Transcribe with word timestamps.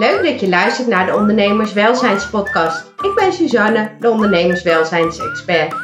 Leuk 0.00 0.22
dat 0.22 0.40
je 0.40 0.48
luistert 0.48 0.88
naar 0.88 1.06
de 1.06 1.14
Ondernemerswelzijnspodcast. 1.14 2.92
Ik 3.02 3.14
ben 3.14 3.32
Suzanne, 3.32 3.90
de 3.98 4.10
ondernemerswelzijnsexpert. 4.10 5.74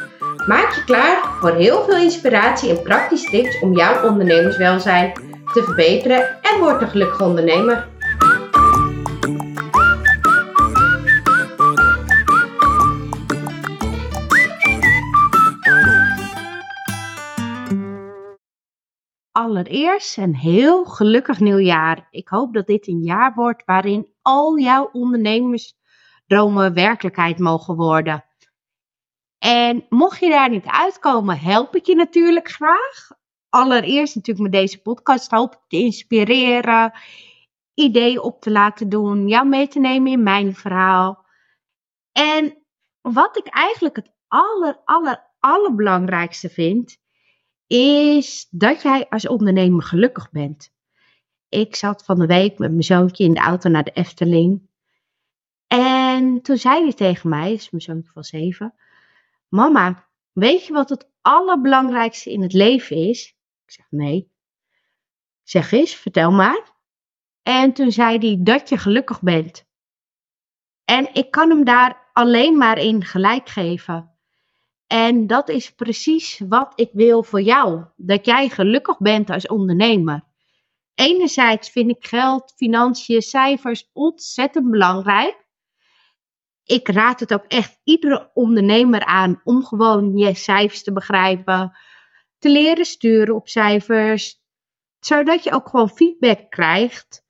Maak 0.47 0.73
je 0.75 0.83
klaar 0.83 1.17
voor 1.39 1.55
heel 1.55 1.83
veel 1.83 1.97
inspiratie 1.97 2.69
en 2.69 2.81
praktische 2.81 3.29
tips 3.29 3.59
om 3.59 3.75
jouw 3.75 4.09
ondernemerswelzijn 4.09 5.11
te 5.53 5.63
verbeteren 5.63 6.19
en 6.41 6.59
word 6.59 6.81
een 6.81 6.89
gelukkige 6.89 7.23
ondernemer. 7.23 7.87
Allereerst 19.37 20.17
een 20.17 20.35
heel 20.35 20.85
gelukkig 20.85 21.39
nieuwjaar. 21.39 22.07
Ik 22.09 22.27
hoop 22.27 22.53
dat 22.53 22.67
dit 22.67 22.87
een 22.87 23.01
jaar 23.01 23.33
wordt 23.33 23.65
waarin 23.65 24.13
al 24.21 24.59
jouw 24.59 24.89
ondernemersdromen 24.91 26.73
werkelijkheid 26.73 27.39
mogen 27.39 27.75
worden. 27.75 28.25
En 29.37 29.85
mocht 29.89 30.19
je 30.19 30.29
daar 30.29 30.49
niet 30.49 30.65
uitkomen, 30.65 31.39
help 31.39 31.75
ik 31.75 31.85
je 31.85 31.95
natuurlijk 31.95 32.49
graag. 32.49 33.09
Allereerst 33.49 34.15
natuurlijk 34.15 34.51
met 34.51 34.61
deze 34.61 34.81
podcast 34.81 35.31
hoop 35.31 35.53
ik 35.53 35.61
te 35.67 35.77
inspireren, 35.77 36.93
ideeën 37.73 38.21
op 38.21 38.41
te 38.41 38.51
laten 38.51 38.89
doen, 38.89 39.27
jou 39.27 39.47
mee 39.47 39.67
te 39.67 39.79
nemen 39.79 40.11
in 40.11 40.23
mijn 40.23 40.55
verhaal. 40.55 41.25
En 42.11 42.65
wat 43.01 43.37
ik 43.37 43.47
eigenlijk 43.47 43.95
het 43.95 44.11
aller, 44.27 44.81
aller, 44.83 45.31
allerbelangrijkste 45.39 46.49
vind, 46.49 47.05
is 47.67 48.47
dat 48.49 48.81
jij 48.81 49.09
als 49.09 49.27
ondernemer 49.27 49.83
gelukkig 49.83 50.31
bent. 50.31 50.73
Ik 51.49 51.75
zat 51.75 52.03
van 52.03 52.19
de 52.19 52.25
week 52.25 52.57
met 52.57 52.69
mijn 52.71 52.83
zoontje 52.83 53.23
in 53.23 53.33
de 53.33 53.39
auto 53.39 53.69
naar 53.69 53.83
de 53.83 53.91
Efteling. 53.91 54.69
En 55.67 56.41
toen 56.41 56.57
zei 56.57 56.83
hij 56.83 56.93
tegen 56.93 57.29
mij, 57.29 57.53
is 57.53 57.69
mijn 57.69 57.83
zoontje 57.83 58.11
van 58.11 58.23
zeven, 58.23 58.73
Mama, 59.47 60.07
weet 60.31 60.65
je 60.65 60.73
wat 60.73 60.89
het 60.89 61.09
allerbelangrijkste 61.21 62.31
in 62.31 62.41
het 62.41 62.53
leven 62.53 62.95
is? 62.95 63.35
Ik 63.65 63.71
zeg 63.71 63.85
nee. 63.89 64.31
Zeg 65.43 65.71
eens, 65.71 65.95
vertel 65.95 66.31
maar. 66.31 66.75
En 67.43 67.73
toen 67.73 67.91
zei 67.91 68.17
hij 68.17 68.37
dat 68.39 68.69
je 68.69 68.77
gelukkig 68.77 69.21
bent. 69.21 69.65
En 70.85 71.13
ik 71.13 71.31
kan 71.31 71.49
hem 71.49 71.63
daar 71.63 72.09
alleen 72.13 72.57
maar 72.57 72.77
in 72.77 73.03
gelijk 73.03 73.49
geven. 73.49 74.16
En 74.87 75.27
dat 75.27 75.49
is 75.49 75.71
precies 75.73 76.41
wat 76.47 76.71
ik 76.75 76.89
wil 76.93 77.23
voor 77.23 77.41
jou. 77.41 77.83
Dat 77.95 78.25
jij 78.25 78.49
gelukkig 78.49 78.97
bent 78.97 79.29
als 79.29 79.47
ondernemer. 79.47 80.23
Enerzijds 80.95 81.69
vind 81.69 81.89
ik 81.89 82.07
geld, 82.07 82.53
financiën, 82.55 83.21
cijfers 83.21 83.89
ontzettend 83.93 84.71
belangrijk. 84.71 85.45
Ik 86.63 86.87
raad 86.87 87.19
het 87.19 87.33
ook 87.33 87.45
echt 87.47 87.79
iedere 87.83 88.31
ondernemer 88.33 89.05
aan 89.05 89.41
om 89.43 89.63
gewoon 89.63 90.17
je 90.17 90.35
cijfers 90.35 90.83
te 90.83 90.93
begrijpen, 90.93 91.77
te 92.39 92.49
leren 92.49 92.85
sturen 92.85 93.35
op 93.35 93.47
cijfers, 93.47 94.41
zodat 94.99 95.43
je 95.43 95.51
ook 95.51 95.69
gewoon 95.69 95.89
feedback 95.89 96.49
krijgt, 96.49 97.25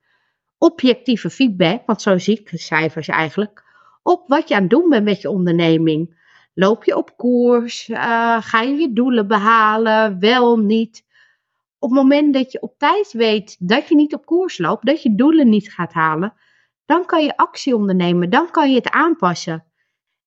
objectieve 0.57 1.29
feedback, 1.29 1.85
want 1.85 2.01
zo 2.01 2.17
zie 2.17 2.39
ik 2.39 2.49
cijfers 2.53 3.07
eigenlijk, 3.07 3.63
op 4.03 4.27
wat 4.27 4.47
je 4.47 4.55
aan 4.55 4.61
het 4.61 4.69
doen 4.69 4.89
bent 4.89 5.03
met 5.03 5.21
je 5.21 5.29
onderneming. 5.29 6.16
Loop 6.59 6.83
je 6.83 6.95
op 6.95 7.17
koers? 7.17 7.89
Uh, 7.89 7.97
ga 8.41 8.61
je 8.61 8.75
je 8.75 8.93
doelen 8.93 9.27
behalen? 9.27 10.19
Wel, 10.19 10.57
niet? 10.59 11.05
Op 11.79 11.89
het 11.89 11.99
moment 11.99 12.33
dat 12.33 12.51
je 12.51 12.61
op 12.61 12.77
tijd 12.77 13.11
weet 13.11 13.55
dat 13.59 13.87
je 13.87 13.95
niet 13.95 14.13
op 14.13 14.25
koers 14.25 14.57
loopt, 14.57 14.85
dat 14.85 15.03
je 15.03 15.15
doelen 15.15 15.49
niet 15.49 15.73
gaat 15.73 15.93
halen, 15.93 16.33
dan 16.85 17.05
kan 17.05 17.23
je 17.23 17.37
actie 17.37 17.75
ondernemen, 17.75 18.29
dan 18.29 18.51
kan 18.51 18.69
je 18.69 18.75
het 18.75 18.89
aanpassen. 18.89 19.65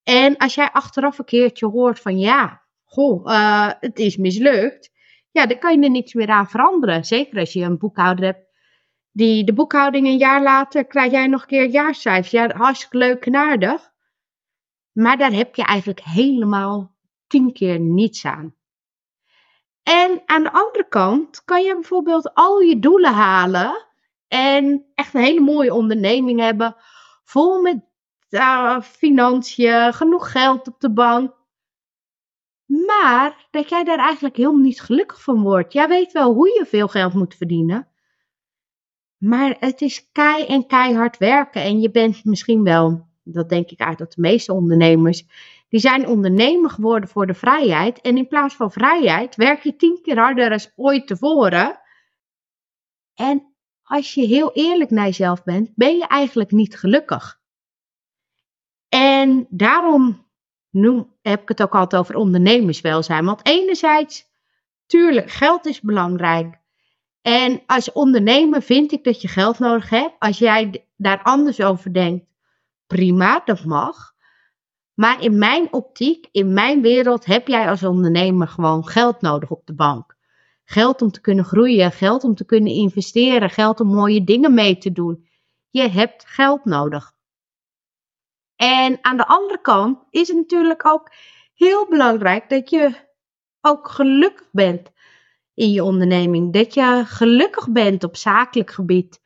En 0.02 0.36
als 0.36 0.54
jij 0.54 0.70
achteraf 0.72 1.18
een 1.18 1.24
keertje 1.24 1.66
hoort 1.66 2.00
van 2.00 2.18
ja, 2.18 2.62
goh, 2.84 3.32
uh, 3.32 3.70
het 3.80 3.98
is 3.98 4.16
mislukt, 4.16 4.90
ja, 5.30 5.46
dan 5.46 5.58
kan 5.58 5.78
je 5.78 5.84
er 5.84 5.90
niets 5.90 6.14
meer 6.14 6.28
aan 6.28 6.48
veranderen. 6.48 7.04
Zeker 7.04 7.38
als 7.38 7.52
je 7.52 7.62
een 7.62 7.78
boekhouder 7.78 8.24
hebt 8.24 8.48
die 9.12 9.44
de 9.44 9.52
boekhouding 9.52 10.06
een 10.06 10.18
jaar 10.18 10.42
later 10.42 10.86
krijg 10.86 11.10
jij 11.10 11.26
nog 11.26 11.40
een 11.40 11.48
keer 11.48 11.66
jaarcijfers. 11.66 12.30
Ja, 12.30 12.56
hartstikke 12.56 12.96
leuk 12.96 13.26
en 13.26 13.36
aardig. 13.36 13.89
Maar 14.92 15.16
daar 15.16 15.32
heb 15.32 15.54
je 15.54 15.64
eigenlijk 15.64 16.00
helemaal 16.00 16.94
tien 17.26 17.52
keer 17.52 17.80
niets 17.80 18.24
aan. 18.24 18.54
En 19.82 20.22
aan 20.26 20.42
de 20.42 20.52
andere 20.52 20.88
kant 20.88 21.44
kan 21.44 21.62
je 21.62 21.74
bijvoorbeeld 21.74 22.34
al 22.34 22.60
je 22.60 22.78
doelen 22.78 23.12
halen 23.12 23.86
en 24.28 24.84
echt 24.94 25.14
een 25.14 25.22
hele 25.22 25.40
mooie 25.40 25.74
onderneming 25.74 26.40
hebben, 26.40 26.76
vol 27.24 27.62
met 27.62 27.84
uh, 28.30 28.80
financiën, 28.80 29.92
genoeg 29.92 30.32
geld 30.32 30.68
op 30.68 30.80
de 30.80 30.92
bank. 30.92 31.38
Maar 32.66 33.46
dat 33.50 33.68
jij 33.68 33.84
daar 33.84 33.98
eigenlijk 33.98 34.36
helemaal 34.36 34.60
niet 34.60 34.80
gelukkig 34.80 35.22
van 35.22 35.42
wordt. 35.42 35.72
Jij 35.72 35.88
weet 35.88 36.12
wel 36.12 36.34
hoe 36.34 36.48
je 36.48 36.66
veel 36.66 36.88
geld 36.88 37.14
moet 37.14 37.34
verdienen. 37.34 37.88
Maar 39.18 39.56
het 39.58 39.80
is 39.80 40.10
kei 40.12 40.46
en 40.46 40.66
keihard 40.66 41.18
werken. 41.18 41.62
En 41.62 41.80
je 41.80 41.90
bent 41.90 42.24
misschien 42.24 42.62
wel 42.62 43.09
dat 43.32 43.48
denk 43.48 43.70
ik 43.70 43.78
eigenlijk 43.78 44.10
dat 44.10 44.24
de 44.24 44.30
meeste 44.30 44.52
ondernemers, 44.52 45.26
die 45.68 45.80
zijn 45.80 46.06
ondernemer 46.06 46.70
geworden 46.70 47.08
voor 47.08 47.26
de 47.26 47.34
vrijheid. 47.34 48.00
En 48.00 48.16
in 48.16 48.28
plaats 48.28 48.54
van 48.54 48.72
vrijheid 48.72 49.36
werk 49.36 49.62
je 49.62 49.76
tien 49.76 49.98
keer 50.02 50.18
harder 50.18 50.48
dan 50.48 50.60
ooit 50.76 51.06
tevoren. 51.06 51.80
En 53.14 53.54
als 53.82 54.14
je 54.14 54.26
heel 54.26 54.52
eerlijk 54.52 54.90
naar 54.90 55.04
jezelf 55.04 55.44
bent, 55.44 55.70
ben 55.74 55.96
je 55.96 56.06
eigenlijk 56.06 56.50
niet 56.50 56.78
gelukkig. 56.78 57.40
En 58.88 59.46
daarom 59.50 60.26
noem, 60.70 61.16
heb 61.22 61.42
ik 61.42 61.48
het 61.48 61.62
ook 61.62 61.74
altijd 61.74 62.02
over 62.02 62.14
ondernemerswelzijn. 62.14 63.24
Want 63.24 63.46
enerzijds, 63.46 64.24
tuurlijk, 64.86 65.30
geld 65.30 65.66
is 65.66 65.80
belangrijk. 65.80 66.58
En 67.22 67.62
als 67.66 67.92
ondernemer 67.92 68.62
vind 68.62 68.92
ik 68.92 69.04
dat 69.04 69.22
je 69.22 69.28
geld 69.28 69.58
nodig 69.58 69.90
hebt. 69.90 70.14
Als 70.18 70.38
jij 70.38 70.84
daar 70.96 71.22
anders 71.22 71.62
over 71.62 71.92
denkt, 71.92 72.24
prima, 72.94 73.42
dat 73.44 73.64
mag. 73.64 74.12
Maar 74.94 75.22
in 75.22 75.38
mijn 75.38 75.72
optiek, 75.72 76.28
in 76.32 76.52
mijn 76.52 76.82
wereld, 76.82 77.24
heb 77.24 77.48
jij 77.48 77.68
als 77.68 77.82
ondernemer 77.82 78.48
gewoon 78.48 78.86
geld 78.86 79.20
nodig 79.20 79.50
op 79.50 79.66
de 79.66 79.74
bank. 79.74 80.16
Geld 80.64 81.02
om 81.02 81.10
te 81.10 81.20
kunnen 81.20 81.44
groeien, 81.44 81.92
geld 81.92 82.24
om 82.24 82.34
te 82.34 82.44
kunnen 82.44 82.72
investeren, 82.72 83.50
geld 83.50 83.80
om 83.80 83.86
mooie 83.86 84.24
dingen 84.24 84.54
mee 84.54 84.78
te 84.78 84.92
doen. 84.92 85.28
Je 85.70 85.88
hebt 85.88 86.24
geld 86.26 86.64
nodig. 86.64 87.12
En 88.56 88.98
aan 89.00 89.16
de 89.16 89.26
andere 89.26 89.60
kant 89.60 89.98
is 90.10 90.28
het 90.28 90.36
natuurlijk 90.36 90.86
ook 90.86 91.12
heel 91.54 91.88
belangrijk 91.88 92.48
dat 92.48 92.70
je 92.70 92.94
ook 93.60 93.88
gelukkig 93.88 94.48
bent 94.52 94.90
in 95.54 95.70
je 95.70 95.84
onderneming. 95.84 96.52
Dat 96.52 96.74
je 96.74 97.02
gelukkig 97.06 97.70
bent 97.70 98.04
op 98.04 98.16
zakelijk 98.16 98.70
gebied. 98.70 99.20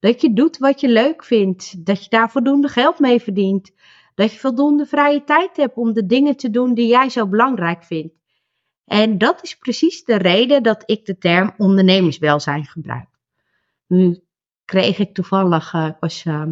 Dat 0.00 0.20
je 0.20 0.32
doet 0.32 0.58
wat 0.58 0.80
je 0.80 0.88
leuk 0.88 1.24
vindt. 1.24 1.86
Dat 1.86 2.04
je 2.04 2.10
daar 2.10 2.30
voldoende 2.30 2.68
geld 2.68 2.98
mee 2.98 3.20
verdient. 3.20 3.72
Dat 4.14 4.32
je 4.32 4.38
voldoende 4.38 4.86
vrije 4.86 5.24
tijd 5.24 5.56
hebt 5.56 5.76
om 5.76 5.92
de 5.92 6.06
dingen 6.06 6.36
te 6.36 6.50
doen 6.50 6.74
die 6.74 6.86
jij 6.86 7.08
zo 7.08 7.28
belangrijk 7.28 7.84
vindt. 7.84 8.14
En 8.84 9.18
dat 9.18 9.42
is 9.42 9.54
precies 9.56 10.04
de 10.04 10.16
reden 10.16 10.62
dat 10.62 10.82
ik 10.86 11.04
de 11.04 11.18
term 11.18 11.54
ondernemerswelzijn 11.56 12.64
gebruik. 12.64 13.08
Nu 13.86 14.24
kreeg 14.64 14.98
ik 14.98 15.14
toevallig, 15.14 15.72
uh, 15.72 15.90
was 16.00 16.24
uh, 16.24 16.46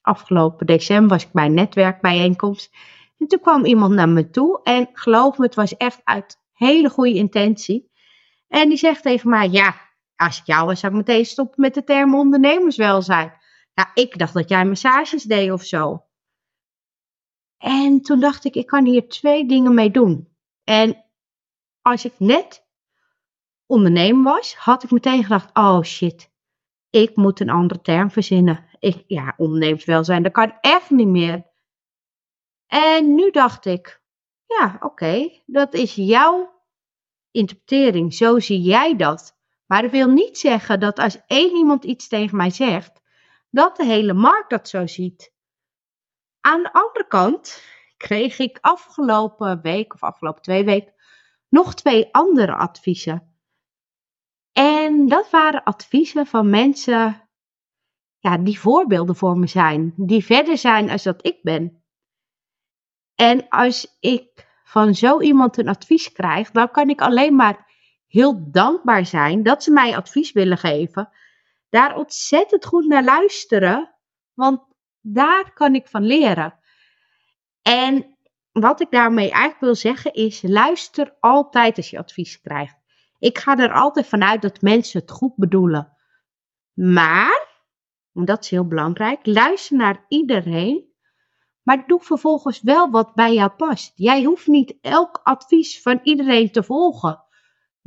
afgelopen 0.00 0.66
december 0.66 1.08
was 1.08 1.24
ik 1.24 1.32
bij 1.32 1.46
een 1.46 1.54
netwerkbijeenkomst. 1.54 2.74
En 3.18 3.26
toen 3.26 3.40
kwam 3.40 3.64
iemand 3.64 3.94
naar 3.94 4.08
me 4.08 4.30
toe 4.30 4.60
en 4.62 4.88
geloof 4.92 5.38
me, 5.38 5.44
het 5.44 5.54
was 5.54 5.76
echt 5.76 6.00
uit 6.04 6.38
hele 6.52 6.88
goede 6.88 7.14
intentie. 7.14 7.90
En 8.48 8.68
die 8.68 8.78
zegt 8.78 9.02
tegen 9.02 9.30
mij, 9.30 9.48
ja, 9.48 9.74
als 10.20 10.38
ik 10.38 10.46
jou 10.46 10.66
was, 10.66 10.80
zou 10.80 10.92
ik 10.92 10.98
meteen 10.98 11.26
stoppen 11.26 11.60
met 11.60 11.74
de 11.74 11.84
term 11.84 12.14
ondernemerswelzijn. 12.14 13.32
Ja, 13.74 13.90
ik 13.94 14.18
dacht 14.18 14.34
dat 14.34 14.48
jij 14.48 14.64
massages 14.64 15.22
deed 15.22 15.52
of 15.52 15.62
zo. 15.62 16.04
En 17.58 18.00
toen 18.00 18.20
dacht 18.20 18.44
ik, 18.44 18.54
ik 18.54 18.66
kan 18.66 18.84
hier 18.84 19.08
twee 19.08 19.46
dingen 19.46 19.74
mee 19.74 19.90
doen. 19.90 20.28
En 20.64 21.04
als 21.82 22.04
ik 22.04 22.14
net 22.18 22.66
ondernemer 23.66 24.32
was, 24.32 24.54
had 24.54 24.82
ik 24.82 24.90
meteen 24.90 25.22
gedacht, 25.22 25.50
oh 25.56 25.82
shit, 25.82 26.30
ik 26.90 27.16
moet 27.16 27.40
een 27.40 27.50
andere 27.50 27.80
term 27.80 28.10
verzinnen. 28.10 28.64
Ik, 28.78 29.04
ja, 29.06 29.34
ondernemerswelzijn, 29.36 30.22
dat 30.22 30.32
kan 30.32 30.58
echt 30.60 30.90
niet 30.90 31.08
meer. 31.08 31.46
En 32.66 33.14
nu 33.14 33.30
dacht 33.30 33.64
ik, 33.64 34.02
ja, 34.46 34.76
oké, 34.80 35.40
dat 35.46 35.74
is 35.74 35.94
jouw 35.94 36.62
interpretering. 37.30 38.14
Zo 38.14 38.38
zie 38.38 38.60
jij 38.60 38.96
dat. 38.96 39.39
Maar 39.70 39.82
dat 39.82 39.90
wil 39.90 40.08
niet 40.08 40.38
zeggen 40.38 40.80
dat 40.80 40.98
als 40.98 41.18
één 41.26 41.56
iemand 41.56 41.84
iets 41.84 42.08
tegen 42.08 42.36
mij 42.36 42.50
zegt, 42.50 43.00
dat 43.50 43.76
de 43.76 43.84
hele 43.84 44.12
markt 44.12 44.50
dat 44.50 44.68
zo 44.68 44.86
ziet. 44.86 45.32
Aan 46.40 46.62
de 46.62 46.72
andere 46.72 47.06
kant 47.06 47.62
kreeg 47.96 48.38
ik 48.38 48.58
afgelopen 48.60 49.60
week 49.60 49.94
of 49.94 50.02
afgelopen 50.02 50.42
twee 50.42 50.64
weken 50.64 50.94
nog 51.48 51.74
twee 51.74 52.14
andere 52.14 52.54
adviezen. 52.54 53.34
En 54.52 55.08
dat 55.08 55.30
waren 55.30 55.62
adviezen 55.62 56.26
van 56.26 56.50
mensen 56.50 57.28
ja, 58.18 58.38
die 58.38 58.60
voorbeelden 58.60 59.16
voor 59.16 59.38
me 59.38 59.46
zijn, 59.46 59.92
die 59.96 60.24
verder 60.24 60.58
zijn 60.58 60.90
als 60.90 61.02
dat 61.02 61.26
ik 61.26 61.42
ben. 61.42 61.84
En 63.14 63.48
als 63.48 63.96
ik 64.00 64.48
van 64.64 64.94
zo 64.94 65.20
iemand 65.20 65.56
een 65.56 65.68
advies 65.68 66.12
krijg, 66.12 66.50
dan 66.50 66.70
kan 66.70 66.88
ik 66.88 67.00
alleen 67.00 67.34
maar 67.34 67.69
heel 68.10 68.50
dankbaar 68.50 69.06
zijn 69.06 69.42
dat 69.42 69.62
ze 69.62 69.70
mij 69.70 69.96
advies 69.96 70.32
willen 70.32 70.58
geven. 70.58 71.08
Daar 71.68 71.96
ontzettend 71.96 72.64
goed 72.64 72.86
naar 72.86 73.04
luisteren, 73.04 73.94
want 74.34 74.60
daar 75.00 75.52
kan 75.52 75.74
ik 75.74 75.86
van 75.86 76.02
leren. 76.02 76.58
En 77.62 78.16
wat 78.52 78.80
ik 78.80 78.90
daarmee 78.90 79.30
eigenlijk 79.30 79.60
wil 79.60 79.74
zeggen 79.74 80.12
is: 80.12 80.42
luister 80.42 81.16
altijd 81.20 81.76
als 81.76 81.90
je 81.90 81.98
advies 81.98 82.40
krijgt. 82.40 82.76
Ik 83.18 83.38
ga 83.38 83.58
er 83.58 83.72
altijd 83.72 84.06
vanuit 84.06 84.42
dat 84.42 84.62
mensen 84.62 85.00
het 85.00 85.10
goed 85.10 85.36
bedoelen. 85.36 85.96
Maar, 86.72 87.48
en 88.14 88.24
dat 88.24 88.44
is 88.44 88.50
heel 88.50 88.66
belangrijk, 88.66 89.26
luister 89.26 89.76
naar 89.76 90.04
iedereen. 90.08 90.88
Maar 91.62 91.86
doe 91.86 92.00
vervolgens 92.00 92.60
wel 92.60 92.90
wat 92.90 93.14
bij 93.14 93.34
jou 93.34 93.50
past. 93.50 93.92
Jij 93.94 94.22
hoeft 94.22 94.46
niet 94.46 94.78
elk 94.80 95.20
advies 95.22 95.82
van 95.82 96.00
iedereen 96.02 96.50
te 96.50 96.62
volgen. 96.62 97.24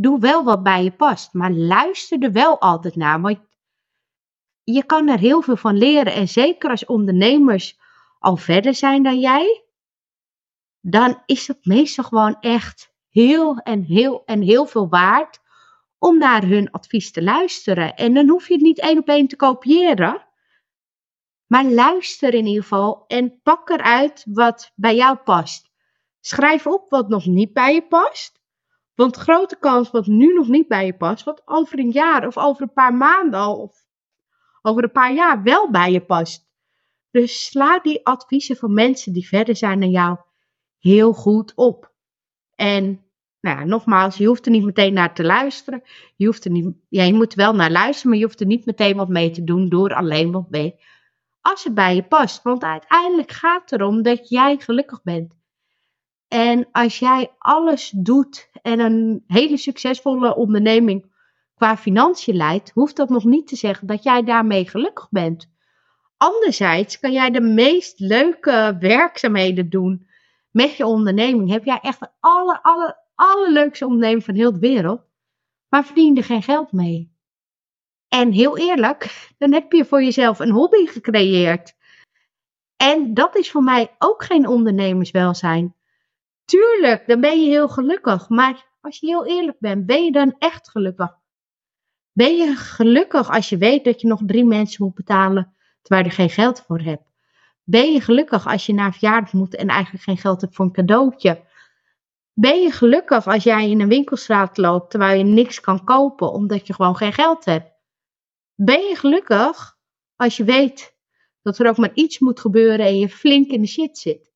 Doe 0.03 0.19
wel 0.19 0.43
wat 0.43 0.63
bij 0.63 0.83
je 0.83 0.91
past. 0.91 1.33
Maar 1.33 1.51
luister 1.51 2.23
er 2.23 2.31
wel 2.31 2.59
altijd 2.59 2.95
naar. 2.95 3.21
Want 3.21 3.39
je 4.63 4.85
kan 4.85 5.07
er 5.07 5.19
heel 5.19 5.41
veel 5.41 5.55
van 5.55 5.77
leren. 5.77 6.13
En 6.13 6.27
zeker 6.27 6.69
als 6.69 6.85
ondernemers 6.85 7.79
al 8.19 8.35
verder 8.35 8.75
zijn 8.75 9.03
dan 9.03 9.19
jij, 9.19 9.63
dan 10.79 11.21
is 11.25 11.47
het 11.47 11.65
meestal 11.65 12.03
gewoon 12.03 12.37
echt 12.39 12.93
heel 13.09 13.57
en 13.57 13.83
heel 13.83 14.25
en 14.25 14.41
heel 14.41 14.65
veel 14.65 14.89
waard 14.89 15.39
om 15.97 16.17
naar 16.17 16.43
hun 16.43 16.71
advies 16.71 17.11
te 17.11 17.23
luisteren. 17.23 17.95
En 17.95 18.13
dan 18.13 18.29
hoef 18.29 18.47
je 18.47 18.53
het 18.53 18.63
niet 18.63 18.79
één 18.79 18.97
op 18.97 19.07
één 19.07 19.27
te 19.27 19.35
kopiëren. 19.35 20.27
Maar 21.45 21.65
luister 21.65 22.33
in 22.33 22.45
ieder 22.45 22.61
geval 22.61 23.03
en 23.07 23.41
pak 23.41 23.69
eruit 23.69 24.25
wat 24.29 24.71
bij 24.75 24.95
jou 24.95 25.17
past. 25.17 25.71
Schrijf 26.19 26.67
op 26.67 26.89
wat 26.89 27.09
nog 27.09 27.25
niet 27.25 27.53
bij 27.53 27.73
je 27.73 27.87
past. 27.87 28.42
Want 28.95 29.15
grote 29.15 29.57
kans 29.59 29.91
wat 29.91 30.07
nu 30.07 30.33
nog 30.33 30.47
niet 30.47 30.67
bij 30.67 30.85
je 30.85 30.97
past, 30.97 31.23
wat 31.23 31.41
over 31.45 31.79
een 31.79 31.91
jaar 31.91 32.27
of 32.27 32.37
over 32.37 32.61
een 32.61 32.73
paar 32.73 32.93
maanden 32.93 33.39
al 33.39 33.61
of 33.61 33.85
over 34.61 34.83
een 34.83 34.91
paar 34.91 35.13
jaar 35.13 35.43
wel 35.43 35.71
bij 35.71 35.91
je 35.91 36.01
past. 36.01 36.51
Dus 37.11 37.45
sla 37.45 37.79
die 37.79 38.05
adviezen 38.05 38.55
van 38.55 38.73
mensen 38.73 39.13
die 39.13 39.27
verder 39.27 39.55
zijn 39.55 39.79
dan 39.79 39.89
jou 39.89 40.17
heel 40.79 41.13
goed 41.13 41.51
op. 41.55 41.93
En 42.55 43.03
nou 43.39 43.59
ja, 43.59 43.65
nogmaals, 43.65 44.17
je 44.17 44.25
hoeft 44.25 44.45
er 44.45 44.51
niet 44.51 44.65
meteen 44.65 44.93
naar 44.93 45.13
te 45.13 45.23
luisteren. 45.23 45.81
Je, 46.15 46.25
hoeft 46.25 46.45
er 46.45 46.51
niet, 46.51 46.75
ja, 46.89 47.03
je 47.03 47.13
moet 47.13 47.33
wel 47.33 47.55
naar 47.55 47.71
luisteren, 47.71 48.09
maar 48.09 48.19
je 48.19 48.25
hoeft 48.25 48.39
er 48.39 48.45
niet 48.45 48.65
meteen 48.65 48.95
wat 48.95 49.09
mee 49.09 49.29
te 49.29 49.43
doen 49.43 49.69
door 49.69 49.93
alleen 49.93 50.31
wat 50.31 50.49
mee. 50.49 50.75
Als 51.41 51.63
het 51.63 51.73
bij 51.73 51.95
je 51.95 52.03
past. 52.03 52.43
Want 52.43 52.63
uiteindelijk 52.63 53.31
gaat 53.31 53.61
het 53.61 53.79
erom 53.79 54.01
dat 54.01 54.29
jij 54.29 54.57
gelukkig 54.57 55.03
bent. 55.03 55.33
En 56.33 56.67
als 56.71 56.99
jij 56.99 57.31
alles 57.37 57.89
doet 57.95 58.49
en 58.61 58.79
een 58.79 59.23
hele 59.27 59.57
succesvolle 59.57 60.35
onderneming 60.35 61.05
qua 61.55 61.77
financiën 61.77 62.35
leidt, 62.35 62.71
hoeft 62.73 62.95
dat 62.95 63.09
nog 63.09 63.23
niet 63.23 63.47
te 63.47 63.55
zeggen 63.55 63.87
dat 63.87 64.03
jij 64.03 64.23
daarmee 64.23 64.69
gelukkig 64.69 65.07
bent. 65.09 65.49
Anderzijds 66.17 66.99
kan 66.99 67.11
jij 67.11 67.29
de 67.29 67.41
meest 67.41 67.99
leuke 67.99 68.77
werkzaamheden 68.79 69.69
doen 69.69 70.07
met 70.51 70.75
je 70.75 70.85
onderneming. 70.85 71.49
Heb 71.49 71.65
jij 71.65 71.79
echt 71.81 71.99
de 71.99 72.09
aller, 72.19 72.59
aller, 72.61 72.97
allerleukste 73.15 73.85
onderneming 73.85 74.23
van 74.23 74.35
heel 74.35 74.53
de 74.53 74.59
wereld, 74.59 75.01
maar 75.69 75.85
verdien 75.85 76.17
er 76.17 76.23
geen 76.23 76.43
geld 76.43 76.71
mee. 76.71 77.11
En 78.07 78.31
heel 78.31 78.57
eerlijk, 78.57 79.29
dan 79.37 79.53
heb 79.53 79.71
je 79.71 79.85
voor 79.85 80.03
jezelf 80.03 80.39
een 80.39 80.51
hobby 80.51 80.85
gecreëerd. 80.85 81.75
En 82.77 83.13
dat 83.13 83.35
is 83.35 83.51
voor 83.51 83.63
mij 83.63 83.95
ook 83.97 84.23
geen 84.23 84.47
ondernemerswelzijn. 84.47 85.75
Tuurlijk, 86.45 87.07
dan 87.07 87.21
ben 87.21 87.41
je 87.41 87.49
heel 87.49 87.69
gelukkig. 87.69 88.29
Maar 88.29 88.71
als 88.81 88.99
je 88.99 89.07
heel 89.07 89.25
eerlijk 89.25 89.59
bent, 89.59 89.85
ben 89.85 90.03
je 90.03 90.11
dan 90.11 90.35
echt 90.37 90.69
gelukkig? 90.69 91.21
Ben 92.11 92.35
je 92.35 92.55
gelukkig 92.55 93.29
als 93.29 93.49
je 93.49 93.57
weet 93.57 93.83
dat 93.83 94.01
je 94.01 94.07
nog 94.07 94.21
drie 94.25 94.45
mensen 94.45 94.83
moet 94.85 94.93
betalen 94.93 95.55
terwijl 95.81 96.03
je 96.03 96.09
er 96.09 96.15
geen 96.15 96.29
geld 96.29 96.61
voor 96.61 96.79
hebt? 96.79 97.11
Ben 97.63 97.91
je 97.91 98.01
gelukkig 98.01 98.47
als 98.47 98.65
je 98.65 98.73
naar 98.73 98.91
verjaardag 98.91 99.33
moet 99.33 99.55
en 99.55 99.67
eigenlijk 99.67 100.03
geen 100.03 100.17
geld 100.17 100.41
hebt 100.41 100.55
voor 100.55 100.65
een 100.65 100.71
cadeautje? 100.71 101.45
Ben 102.33 102.61
je 102.61 102.71
gelukkig 102.71 103.27
als 103.27 103.43
jij 103.43 103.69
in 103.69 103.81
een 103.81 103.87
winkelstraat 103.87 104.57
loopt 104.57 104.89
terwijl 104.89 105.17
je 105.17 105.23
niks 105.23 105.59
kan 105.59 105.83
kopen 105.83 106.31
omdat 106.31 106.67
je 106.67 106.73
gewoon 106.73 106.95
geen 106.95 107.13
geld 107.13 107.45
hebt? 107.45 107.71
Ben 108.55 108.81
je 108.81 108.95
gelukkig 108.95 109.77
als 110.15 110.37
je 110.37 110.43
weet 110.43 110.95
dat 111.41 111.59
er 111.59 111.67
ook 111.67 111.77
maar 111.77 111.93
iets 111.93 112.19
moet 112.19 112.39
gebeuren 112.39 112.85
en 112.85 112.99
je 112.99 113.09
flink 113.09 113.51
in 113.51 113.61
de 113.61 113.67
shit 113.67 113.97
zit? 113.97 114.32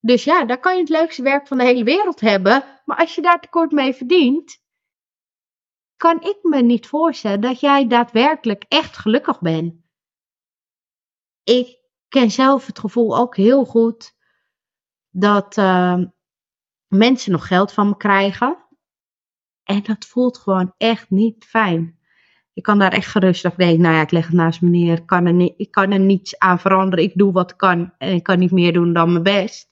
Dus 0.00 0.24
ja, 0.24 0.44
daar 0.44 0.60
kan 0.60 0.74
je 0.74 0.80
het 0.80 0.88
leukste 0.88 1.22
werk 1.22 1.46
van 1.46 1.58
de 1.58 1.64
hele 1.64 1.84
wereld 1.84 2.20
hebben, 2.20 2.64
maar 2.84 2.96
als 2.96 3.14
je 3.14 3.22
daar 3.22 3.40
tekort 3.40 3.70
mee 3.70 3.94
verdient, 3.94 4.62
kan 5.96 6.20
ik 6.22 6.38
me 6.42 6.62
niet 6.62 6.86
voorstellen 6.86 7.40
dat 7.40 7.60
jij 7.60 7.86
daadwerkelijk 7.86 8.64
echt 8.68 8.96
gelukkig 8.96 9.40
bent. 9.40 9.74
Ik 11.42 11.78
ken 12.08 12.30
zelf 12.30 12.66
het 12.66 12.78
gevoel 12.78 13.16
ook 13.18 13.36
heel 13.36 13.64
goed 13.64 14.16
dat 15.10 15.56
uh, 15.56 15.98
mensen 16.86 17.32
nog 17.32 17.46
geld 17.46 17.72
van 17.72 17.88
me 17.88 17.96
krijgen. 17.96 18.66
En 19.62 19.82
dat 19.82 20.06
voelt 20.06 20.38
gewoon 20.38 20.74
echt 20.76 21.10
niet 21.10 21.44
fijn. 21.44 21.98
Ik 22.52 22.62
kan 22.62 22.78
daar 22.78 22.92
echt 22.92 23.06
gerust 23.06 23.42
denken, 23.42 23.80
nou 23.80 23.94
ja, 23.94 24.00
ik 24.00 24.10
leg 24.10 24.26
het 24.26 24.34
naast 24.34 24.60
me 24.60 24.68
neer. 24.68 24.98
Ik 24.98 25.06
kan, 25.06 25.26
er 25.26 25.52
ik 25.56 25.70
kan 25.70 25.90
er 25.90 26.00
niets 26.00 26.38
aan 26.38 26.58
veranderen. 26.58 27.04
Ik 27.04 27.14
doe 27.14 27.32
wat 27.32 27.56
kan 27.56 27.94
en 27.98 28.14
ik 28.14 28.22
kan 28.22 28.38
niet 28.38 28.50
meer 28.50 28.72
doen 28.72 28.92
dan 28.92 29.12
mijn 29.12 29.22
best. 29.22 29.69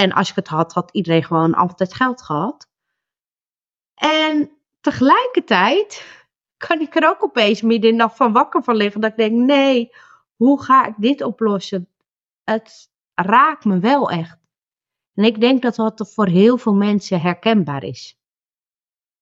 En 0.00 0.12
als 0.12 0.30
ik 0.30 0.36
het 0.36 0.48
had, 0.48 0.72
had 0.72 0.90
iedereen 0.92 1.24
gewoon 1.24 1.54
altijd 1.54 1.94
geld 1.94 2.22
gehad. 2.22 2.68
En 3.94 4.50
tegelijkertijd 4.80 6.06
kan 6.56 6.80
ik 6.80 6.94
er 6.94 7.08
ook 7.08 7.24
opeens 7.24 7.62
midden 7.62 7.90
in 7.90 7.96
de 7.96 8.02
nacht 8.02 8.16
van 8.16 8.32
wakker 8.32 8.62
van 8.62 8.76
liggen. 8.76 9.00
Dat 9.00 9.10
ik 9.10 9.16
denk, 9.16 9.32
nee, 9.32 9.92
hoe 10.36 10.62
ga 10.62 10.86
ik 10.86 10.94
dit 10.96 11.22
oplossen? 11.22 11.88
Het 12.44 12.90
raakt 13.14 13.64
me 13.64 13.78
wel 13.78 14.10
echt. 14.10 14.38
En 15.14 15.24
ik 15.24 15.40
denk 15.40 15.62
dat 15.62 15.76
dat 15.76 16.12
voor 16.14 16.26
heel 16.26 16.58
veel 16.58 16.74
mensen 16.74 17.20
herkenbaar 17.20 17.84
is. 17.84 18.18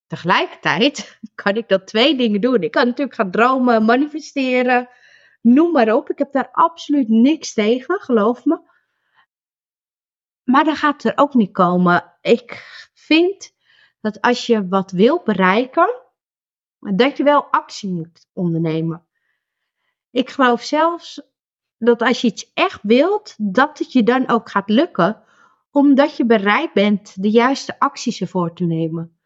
Tegelijkertijd 0.07 1.19
kan 1.35 1.55
ik 1.55 1.67
dat 1.67 1.87
twee 1.87 2.17
dingen 2.17 2.41
doen. 2.41 2.61
Ik 2.61 2.71
kan 2.71 2.85
natuurlijk 2.85 3.15
gaan 3.15 3.31
dromen, 3.31 3.85
manifesteren, 3.85 4.89
noem 5.41 5.71
maar 5.71 5.93
op. 5.93 6.09
Ik 6.09 6.17
heb 6.17 6.31
daar 6.31 6.49
absoluut 6.51 7.07
niks 7.07 7.53
tegen, 7.53 8.01
geloof 8.01 8.45
me. 8.45 8.77
Maar 10.49 10.63
dat 10.63 10.77
gaat 10.77 11.03
er 11.03 11.13
ook 11.15 11.33
niet 11.33 11.51
komen. 11.51 12.13
Ik 12.21 12.63
vind 12.93 13.51
dat 14.01 14.21
als 14.21 14.45
je 14.45 14.67
wat 14.67 14.91
wil 14.91 15.21
bereiken, 15.23 16.01
dat 16.79 17.17
je 17.17 17.23
wel 17.23 17.45
actie 17.51 17.89
moet 17.89 18.27
ondernemen. 18.33 19.05
Ik 20.11 20.29
geloof 20.29 20.63
zelfs 20.63 21.21
dat 21.77 22.01
als 22.01 22.21
je 22.21 22.27
iets 22.27 22.51
echt 22.53 22.79
wilt, 22.83 23.35
dat 23.37 23.77
het 23.79 23.91
je 23.91 24.03
dan 24.03 24.29
ook 24.29 24.49
gaat 24.49 24.69
lukken, 24.69 25.23
omdat 25.71 26.17
je 26.17 26.25
bereid 26.25 26.73
bent 26.73 27.21
de 27.21 27.29
juiste 27.29 27.79
acties 27.79 28.21
ervoor 28.21 28.53
te 28.53 28.65
nemen. 28.65 29.19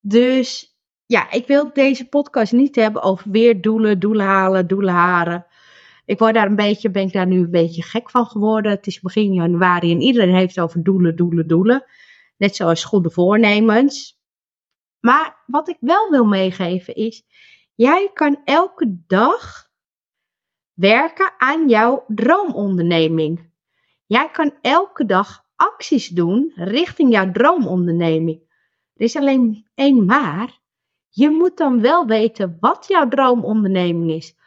Dus 0.00 0.78
ja, 1.06 1.30
ik 1.30 1.46
wil 1.46 1.72
deze 1.72 2.08
podcast 2.08 2.52
niet 2.52 2.74
hebben 2.74 3.02
over 3.02 3.30
weer 3.30 3.60
doelen, 3.60 4.00
doelen 4.00 4.26
halen, 4.26 4.66
doelen 4.66 4.94
halen. 4.94 5.46
Ik 6.10 6.18
word 6.18 6.34
daar 6.34 6.46
een 6.46 6.56
beetje, 6.56 6.90
ben 6.90 7.06
ik 7.06 7.12
daar 7.12 7.26
nu 7.26 7.38
een 7.38 7.50
beetje 7.50 7.82
gek 7.82 8.10
van 8.10 8.26
geworden. 8.26 8.70
Het 8.70 8.86
is 8.86 9.00
begin 9.00 9.32
januari 9.32 9.92
en 9.92 10.00
iedereen 10.00 10.34
heeft 10.34 10.60
over 10.60 10.82
doelen, 10.82 11.16
doelen, 11.16 11.46
doelen. 11.46 11.84
Net 12.36 12.56
zoals 12.56 12.84
goede 12.84 13.10
voornemens. 13.10 14.20
Maar 15.00 15.42
wat 15.46 15.68
ik 15.68 15.76
wel 15.80 16.10
wil 16.10 16.24
meegeven 16.24 16.94
is, 16.94 17.22
jij 17.74 18.10
kan 18.14 18.40
elke 18.44 18.96
dag 19.06 19.70
werken 20.72 21.32
aan 21.38 21.68
jouw 21.68 22.04
droomonderneming. 22.08 23.52
Jij 24.06 24.30
kan 24.30 24.54
elke 24.60 25.04
dag 25.04 25.44
acties 25.56 26.08
doen 26.08 26.52
richting 26.54 27.12
jouw 27.12 27.32
droomonderneming. 27.32 28.40
Er 28.94 29.04
is 29.04 29.16
alleen 29.16 29.66
één 29.74 30.04
maar. 30.04 30.58
Je 31.08 31.30
moet 31.30 31.56
dan 31.56 31.80
wel 31.80 32.06
weten 32.06 32.56
wat 32.60 32.86
jouw 32.88 33.08
droomonderneming 33.08 34.10
is. 34.10 34.38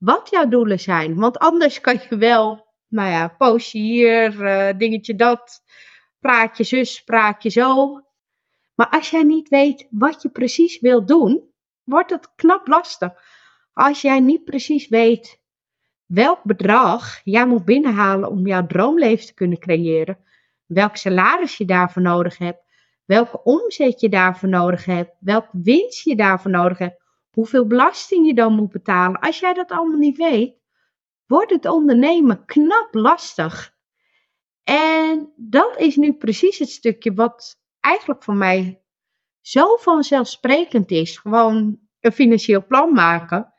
Wat 0.00 0.30
jouw 0.30 0.48
doelen 0.48 0.80
zijn. 0.80 1.14
Want 1.14 1.38
anders 1.38 1.80
kan 1.80 1.98
je 2.08 2.16
wel, 2.16 2.66
nou 2.88 3.10
ja, 3.10 3.28
postje 3.28 3.78
hier, 3.78 4.32
uh, 4.32 4.78
dingetje 4.78 5.14
dat, 5.14 5.62
praatje 6.20 6.64
zus, 6.64 7.02
praatje 7.04 7.50
zo. 7.50 8.00
Maar 8.74 8.88
als 8.88 9.10
jij 9.10 9.22
niet 9.22 9.48
weet 9.48 9.86
wat 9.90 10.22
je 10.22 10.28
precies 10.28 10.80
wil 10.80 11.06
doen, 11.06 11.52
wordt 11.84 12.10
het 12.10 12.34
knap 12.34 12.66
lastig. 12.66 13.12
Als 13.72 14.00
jij 14.00 14.20
niet 14.20 14.44
precies 14.44 14.88
weet 14.88 15.40
welk 16.06 16.42
bedrag 16.42 17.20
jij 17.24 17.46
moet 17.46 17.64
binnenhalen 17.64 18.30
om 18.30 18.46
jouw 18.46 18.66
droomleven 18.66 19.26
te 19.26 19.34
kunnen 19.34 19.58
creëren, 19.58 20.18
welk 20.66 20.96
salaris 20.96 21.56
je 21.56 21.64
daarvoor 21.64 22.02
nodig 22.02 22.38
hebt, 22.38 22.62
welke 23.04 23.42
omzet 23.42 24.00
je 24.00 24.08
daarvoor 24.08 24.48
nodig 24.48 24.84
hebt, 24.84 25.16
welke 25.18 25.58
winst 25.62 26.04
je 26.04 26.16
daarvoor 26.16 26.50
nodig 26.50 26.78
hebt, 26.78 26.99
hoeveel 27.40 27.66
belasting 27.66 28.26
je 28.26 28.34
dan 28.34 28.54
moet 28.54 28.70
betalen. 28.70 29.20
Als 29.20 29.38
jij 29.38 29.52
dat 29.54 29.70
allemaal 29.70 29.98
niet 29.98 30.16
weet, 30.16 30.54
wordt 31.26 31.50
het 31.50 31.66
ondernemen 31.66 32.44
knap 32.44 32.94
lastig. 32.94 33.76
En 34.62 35.32
dat 35.36 35.78
is 35.78 35.96
nu 35.96 36.12
precies 36.12 36.58
het 36.58 36.68
stukje 36.68 37.14
wat 37.14 37.60
eigenlijk 37.80 38.22
voor 38.22 38.34
mij 38.34 38.82
zo 39.40 39.76
vanzelfsprekend 39.76 40.90
is. 40.90 41.18
Gewoon 41.18 41.80
een 42.00 42.12
financieel 42.12 42.66
plan 42.66 42.92
maken. 42.92 43.54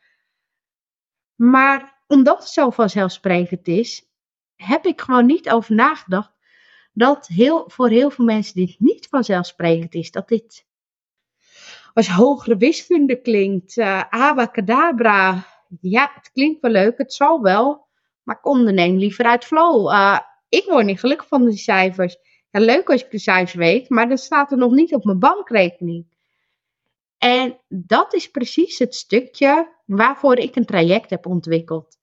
Maar 1.35 2.03
omdat 2.07 2.39
het 2.39 2.49
zo 2.49 2.69
vanzelfsprekend 2.69 3.67
is, 3.67 4.11
heb 4.55 4.85
ik 4.85 5.01
gewoon 5.01 5.25
niet 5.25 5.49
over 5.49 5.75
nagedacht 5.75 6.33
dat 6.93 7.27
heel, 7.27 7.63
voor 7.69 7.89
heel 7.89 8.09
veel 8.09 8.25
mensen 8.25 8.55
dit 8.55 8.75
niet 8.79 9.07
vanzelfsprekend 9.07 9.93
is. 9.93 10.11
Dat 10.11 10.27
dit 10.27 10.69
als 11.93 12.07
hogere 12.07 12.57
wiskunde 12.57 13.21
klinkt, 13.21 13.77
uh, 13.77 14.03
abacadabra. 14.09 15.45
Ja, 15.81 16.11
het 16.13 16.31
klinkt 16.31 16.61
wel 16.61 16.71
leuk, 16.71 16.97
het 16.97 17.13
zal 17.13 17.41
wel. 17.41 17.87
Maar 18.23 18.35
ik 18.35 18.45
onderneem 18.45 18.97
liever 18.97 19.25
uit 19.25 19.45
flow. 19.45 19.91
Uh, 19.91 20.19
ik 20.49 20.65
word 20.65 20.85
niet 20.85 20.99
gelukkig 20.99 21.27
van 21.27 21.45
die 21.45 21.57
cijfers. 21.57 22.17
Ja, 22.49 22.59
leuk 22.59 22.89
als 22.89 23.03
ik 23.03 23.11
de 23.11 23.19
cijfers 23.19 23.53
weet, 23.53 23.89
maar 23.89 24.09
dat 24.09 24.19
staat 24.19 24.51
er 24.51 24.57
nog 24.57 24.71
niet 24.71 24.93
op 24.93 25.03
mijn 25.03 25.19
bankrekening. 25.19 26.05
En 27.17 27.59
dat 27.67 28.13
is 28.13 28.31
precies 28.31 28.79
het 28.79 28.95
stukje 28.95 29.75
waarvoor 29.85 30.37
ik 30.37 30.55
een 30.55 30.65
traject 30.65 31.09
heb 31.09 31.25
ontwikkeld. 31.25 31.99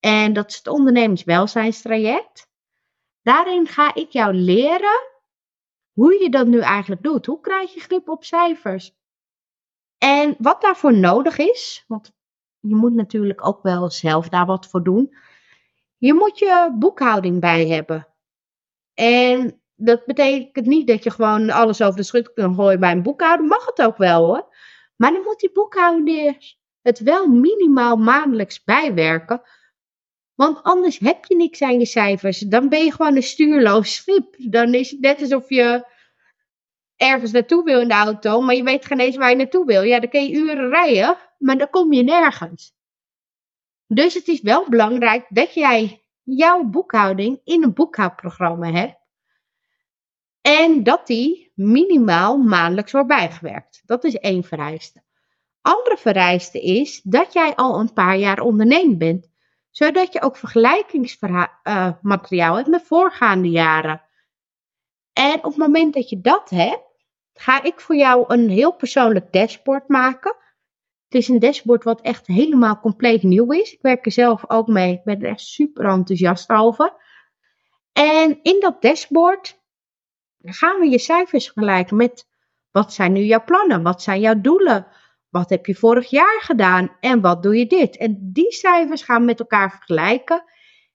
En 0.00 0.32
dat 0.32 0.50
is 0.50 0.56
het 0.56 0.68
ondernemerswelzijnstraject. 0.68 2.48
Daarin 3.22 3.66
ga 3.66 3.94
ik 3.94 4.10
jou 4.10 4.34
leren 4.34 5.08
hoe 5.92 6.22
je 6.22 6.30
dat 6.30 6.46
nu 6.46 6.60
eigenlijk 6.60 7.02
doet. 7.02 7.26
Hoe 7.26 7.40
krijg 7.40 7.74
je 7.74 7.80
grip 7.80 8.08
op 8.08 8.24
cijfers? 8.24 8.99
En 10.02 10.34
wat 10.38 10.60
daarvoor 10.60 10.94
nodig 10.94 11.38
is, 11.38 11.84
want 11.88 12.12
je 12.60 12.74
moet 12.74 12.94
natuurlijk 12.94 13.46
ook 13.46 13.62
wel 13.62 13.90
zelf 13.90 14.28
daar 14.28 14.46
wat 14.46 14.66
voor 14.66 14.82
doen. 14.82 15.16
Je 15.96 16.14
moet 16.14 16.38
je 16.38 16.74
boekhouding 16.78 17.40
bij 17.40 17.66
hebben. 17.66 18.08
En 18.94 19.60
dat 19.76 20.04
betekent 20.06 20.66
niet 20.66 20.86
dat 20.86 21.02
je 21.04 21.10
gewoon 21.10 21.50
alles 21.50 21.82
over 21.82 21.96
de 21.96 22.02
schut 22.02 22.32
kan 22.32 22.54
gooien 22.54 22.80
bij 22.80 22.92
een 22.92 23.02
boekhouder. 23.02 23.46
Mag 23.46 23.66
het 23.66 23.82
ook 23.82 23.96
wel 23.96 24.26
hoor. 24.26 24.54
Maar 24.96 25.12
dan 25.12 25.22
moet 25.22 25.40
die 25.40 25.52
boekhouder 25.52 26.36
het 26.82 26.98
wel 26.98 27.26
minimaal 27.26 27.96
maandelijks 27.96 28.64
bijwerken. 28.64 29.42
Want 30.34 30.62
anders 30.62 30.98
heb 30.98 31.24
je 31.24 31.36
niks 31.36 31.62
aan 31.62 31.78
je 31.78 31.86
cijfers. 31.86 32.38
Dan 32.38 32.68
ben 32.68 32.84
je 32.84 32.92
gewoon 32.92 33.16
een 33.16 33.22
stuurloos 33.22 33.94
schip. 33.94 34.34
Dan 34.38 34.74
is 34.74 34.90
het 34.90 35.00
net 35.00 35.20
alsof 35.20 35.48
je 35.48 35.84
ergens 37.00 37.32
naartoe 37.32 37.64
wil 37.64 37.80
in 37.80 37.88
de 37.88 37.94
auto, 37.94 38.40
maar 38.40 38.54
je 38.54 38.62
weet 38.62 38.86
geen 38.86 39.00
eens 39.00 39.16
waar 39.16 39.30
je 39.30 39.36
naartoe 39.36 39.64
wil. 39.64 39.82
Ja, 39.82 40.00
dan 40.00 40.10
kun 40.10 40.22
je 40.22 40.32
uren 40.32 40.68
rijden, 40.68 41.16
maar 41.38 41.58
dan 41.58 41.70
kom 41.70 41.92
je 41.92 42.02
nergens. 42.02 42.74
Dus 43.86 44.14
het 44.14 44.28
is 44.28 44.40
wel 44.40 44.68
belangrijk 44.68 45.26
dat 45.28 45.54
jij 45.54 46.02
jouw 46.22 46.64
boekhouding 46.64 47.40
in 47.44 47.62
een 47.62 47.74
boekhoudprogramma 47.74 48.72
hebt. 48.72 48.98
En 50.40 50.82
dat 50.82 51.06
die 51.06 51.52
minimaal 51.54 52.38
maandelijks 52.38 52.92
wordt 52.92 53.08
bijgewerkt. 53.08 53.82
Dat 53.84 54.04
is 54.04 54.14
één 54.14 54.44
vereiste. 54.44 55.02
Andere 55.60 55.96
vereiste 55.96 56.60
is 56.60 57.00
dat 57.02 57.32
jij 57.32 57.54
al 57.54 57.80
een 57.80 57.92
paar 57.92 58.16
jaar 58.16 58.40
ondernemer 58.40 58.96
bent. 58.96 59.28
Zodat 59.70 60.12
je 60.12 60.22
ook 60.22 60.36
vergelijkingsmateriaal 60.36 62.56
hebt 62.56 62.68
met 62.68 62.82
voorgaande 62.82 63.48
jaren. 63.48 64.02
En 65.12 65.34
op 65.34 65.44
het 65.44 65.56
moment 65.56 65.94
dat 65.94 66.08
je 66.08 66.20
dat 66.20 66.50
hebt, 66.50 66.89
ga 67.40 67.62
ik 67.62 67.80
voor 67.80 67.96
jou 67.96 68.24
een 68.26 68.48
heel 68.48 68.72
persoonlijk 68.72 69.32
dashboard 69.32 69.88
maken. 69.88 70.36
Het 71.08 71.20
is 71.20 71.28
een 71.28 71.38
dashboard 71.38 71.84
wat 71.84 72.00
echt 72.00 72.26
helemaal 72.26 72.80
compleet 72.80 73.22
nieuw 73.22 73.52
is. 73.52 73.72
Ik 73.72 73.82
werk 73.82 74.06
er 74.06 74.12
zelf 74.12 74.50
ook 74.50 74.66
mee. 74.66 74.92
Ik 74.92 75.04
ben 75.04 75.22
er 75.22 75.28
echt 75.28 75.40
super 75.40 75.84
enthousiast 75.84 76.50
over. 76.50 76.94
En 77.92 78.38
in 78.42 78.60
dat 78.60 78.82
dashboard 78.82 79.60
gaan 80.40 80.80
we 80.80 80.88
je 80.88 80.98
cijfers 80.98 81.44
vergelijken 81.44 81.96
met 81.96 82.28
wat 82.70 82.92
zijn 82.92 83.12
nu 83.12 83.20
jouw 83.20 83.44
plannen? 83.44 83.82
Wat 83.82 84.02
zijn 84.02 84.20
jouw 84.20 84.40
doelen? 84.40 84.86
Wat 85.28 85.50
heb 85.50 85.66
je 85.66 85.74
vorig 85.74 86.10
jaar 86.10 86.40
gedaan? 86.40 86.96
En 87.00 87.20
wat 87.20 87.42
doe 87.42 87.56
je 87.56 87.66
dit? 87.66 87.96
En 87.96 88.30
die 88.32 88.52
cijfers 88.52 89.02
gaan 89.02 89.20
we 89.20 89.26
met 89.26 89.40
elkaar 89.40 89.70
vergelijken. 89.70 90.44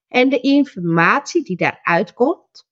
En 0.08 0.28
de 0.28 0.40
informatie 0.40 1.42
die 1.42 1.56
daaruit 1.56 2.12
komt, 2.12 2.68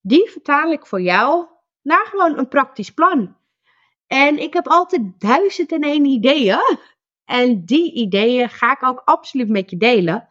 die 0.00 0.30
vertaal 0.30 0.72
ik 0.72 0.86
voor 0.86 1.00
jou 1.00 1.46
naar 1.82 2.06
gewoon 2.06 2.38
een 2.38 2.48
praktisch 2.48 2.90
plan. 2.90 3.36
En 4.06 4.38
ik 4.38 4.52
heb 4.52 4.68
altijd 4.68 5.02
duizend 5.18 5.72
en 5.72 5.82
één 5.82 6.04
ideeën. 6.04 6.78
En 7.24 7.64
die 7.64 7.92
ideeën 7.92 8.48
ga 8.48 8.72
ik 8.72 8.82
ook 8.82 9.02
absoluut 9.04 9.48
met 9.48 9.70
je 9.70 9.76
delen. 9.76 10.28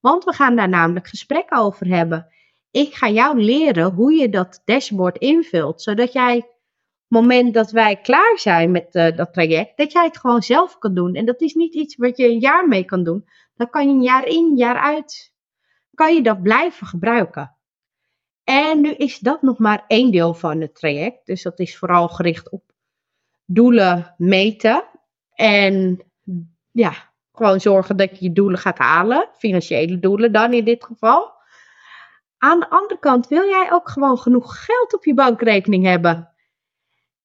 Want 0.00 0.24
we 0.24 0.32
gaan 0.32 0.56
daar 0.56 0.68
namelijk 0.68 1.08
gesprekken 1.08 1.58
over 1.58 1.86
hebben. 1.86 2.26
Ik 2.70 2.94
ga 2.94 3.08
jou 3.08 3.40
leren 3.40 3.92
hoe 3.92 4.12
je 4.12 4.28
dat 4.28 4.62
dashboard 4.64 5.18
invult. 5.18 5.82
Zodat 5.82 6.12
jij, 6.12 6.48
moment 7.08 7.54
dat 7.54 7.70
wij 7.70 8.00
klaar 8.00 8.38
zijn 8.38 8.70
met 8.70 8.94
uh, 8.94 9.16
dat 9.16 9.32
traject, 9.32 9.76
dat 9.76 9.92
jij 9.92 10.04
het 10.04 10.18
gewoon 10.18 10.42
zelf 10.42 10.78
kan 10.78 10.94
doen. 10.94 11.14
En 11.14 11.26
dat 11.26 11.40
is 11.40 11.54
niet 11.54 11.74
iets 11.74 11.96
wat 11.96 12.16
je 12.16 12.28
een 12.28 12.40
jaar 12.40 12.68
mee 12.68 12.84
kan 12.84 13.04
doen. 13.04 13.28
Dan 13.54 13.70
kan 13.70 13.88
je 13.88 13.94
een 13.94 14.02
jaar 14.02 14.26
in, 14.26 14.56
jaar 14.56 14.78
uit, 14.78 15.34
kan 15.94 16.14
je 16.14 16.22
dat 16.22 16.42
blijven 16.42 16.86
gebruiken. 16.86 17.57
En 18.48 18.80
nu 18.80 18.90
is 18.90 19.18
dat 19.18 19.42
nog 19.42 19.58
maar 19.58 19.84
één 19.86 20.10
deel 20.10 20.34
van 20.34 20.60
het 20.60 20.74
traject. 20.74 21.26
Dus 21.26 21.42
dat 21.42 21.58
is 21.58 21.78
vooral 21.78 22.08
gericht 22.08 22.50
op 22.50 22.62
doelen 23.44 24.14
meten. 24.16 24.84
En 25.34 26.02
ja, 26.70 26.92
gewoon 27.32 27.60
zorgen 27.60 27.96
dat 27.96 28.18
je 28.18 28.24
je 28.24 28.32
doelen 28.32 28.58
gaat 28.58 28.78
halen. 28.78 29.28
Financiële 29.38 29.98
doelen 29.98 30.32
dan 30.32 30.52
in 30.52 30.64
dit 30.64 30.84
geval. 30.84 31.32
Aan 32.38 32.60
de 32.60 32.70
andere 32.70 33.00
kant 33.00 33.28
wil 33.28 33.48
jij 33.48 33.68
ook 33.72 33.88
gewoon 33.88 34.18
genoeg 34.18 34.64
geld 34.64 34.94
op 34.94 35.04
je 35.04 35.14
bankrekening 35.14 35.84
hebben. 35.84 36.34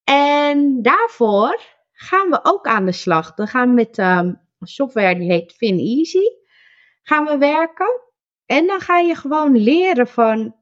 En 0.03 0.81
daarvoor 0.81 1.61
gaan 1.91 2.29
we 2.29 2.39
ook 2.43 2.67
aan 2.67 2.85
de 2.85 2.91
slag. 2.91 3.33
Dan 3.33 3.47
gaan 3.47 3.67
we 3.67 3.73
met 3.73 3.97
um, 3.97 4.41
software 4.59 5.15
die 5.15 5.31
heet 5.31 5.53
FinEasy 5.53 6.27
gaan 7.03 7.25
we 7.25 7.37
werken. 7.37 8.01
En 8.45 8.67
dan 8.67 8.79
ga 8.79 8.97
je 8.97 9.15
gewoon 9.15 9.57
leren 9.57 10.07
van 10.07 10.61